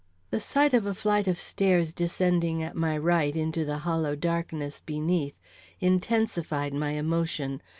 The 0.31 0.39
sight 0.41 0.73
of 0.73 0.87
a 0.87 0.95
flight 0.95 1.27
of 1.27 1.39
stairs 1.39 1.93
descending 1.93 2.63
at 2.63 2.75
my 2.75 2.97
right 2.97 3.35
into 3.35 3.63
the 3.65 3.77
hollow 3.77 4.15
darkness 4.15 4.81
beneath 4.83 5.35
intensified 5.79 6.73
my 6.73 6.93
emotion. 6.93 7.61